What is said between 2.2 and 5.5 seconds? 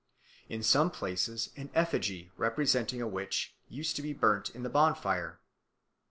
representing a witch used to be burnt in the bonfire.